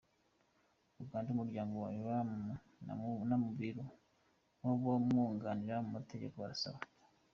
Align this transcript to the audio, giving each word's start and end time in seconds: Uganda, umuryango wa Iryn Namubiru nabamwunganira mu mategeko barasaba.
Uganda, 1.03 1.29
umuryango 1.31 1.73
wa 1.83 1.89
Iryn 1.99 2.29
Namubiru 3.29 3.85
nabamwunganira 4.59 5.75
mu 5.85 5.89
mategeko 5.97 6.35
barasaba. 6.43 6.79